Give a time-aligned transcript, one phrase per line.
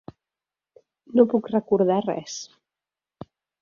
[1.19, 2.43] No puc recordar res.